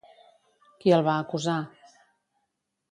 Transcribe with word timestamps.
Qui 0.83 0.95
el 0.97 1.03
va 1.09 1.19
acusar? 1.27 1.59